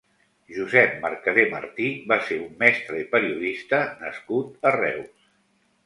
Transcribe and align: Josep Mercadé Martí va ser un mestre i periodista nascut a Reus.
Josep 0.53 0.95
Mercadé 1.03 1.43
Martí 1.51 1.91
va 2.13 2.19
ser 2.31 2.39
un 2.47 2.57
mestre 2.65 3.05
i 3.05 3.07
periodista 3.15 3.85
nascut 4.05 4.69
a 4.71 4.77
Reus. 4.83 5.35